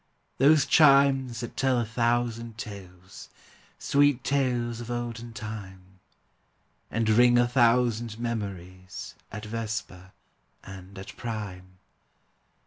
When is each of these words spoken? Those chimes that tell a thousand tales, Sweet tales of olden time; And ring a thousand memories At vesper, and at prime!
Those 0.39 0.65
chimes 0.65 1.41
that 1.41 1.55
tell 1.55 1.79
a 1.79 1.85
thousand 1.85 2.57
tales, 2.57 3.29
Sweet 3.77 4.23
tales 4.23 4.79
of 4.81 4.89
olden 4.89 5.31
time; 5.31 5.99
And 6.89 7.07
ring 7.07 7.37
a 7.37 7.47
thousand 7.47 8.17
memories 8.17 9.13
At 9.31 9.45
vesper, 9.45 10.13
and 10.63 10.97
at 10.97 11.15
prime! 11.17 11.77